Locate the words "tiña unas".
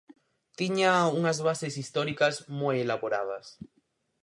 0.59-1.37